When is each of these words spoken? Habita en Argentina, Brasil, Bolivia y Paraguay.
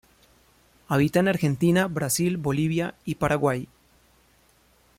Habita 0.87 1.19
en 1.19 1.27
Argentina, 1.27 1.85
Brasil, 1.85 2.37
Bolivia 2.37 2.95
y 3.05 3.13
Paraguay. 3.13 3.69